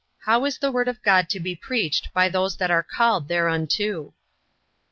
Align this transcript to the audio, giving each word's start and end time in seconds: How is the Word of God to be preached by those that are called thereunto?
How 0.21 0.45
is 0.45 0.57
the 0.57 0.71
Word 0.71 0.87
of 0.87 1.03
God 1.03 1.29
to 1.29 1.39
be 1.39 1.55
preached 1.55 2.11
by 2.11 2.27
those 2.27 2.57
that 2.57 2.71
are 2.71 2.81
called 2.81 3.27
thereunto? 3.27 4.15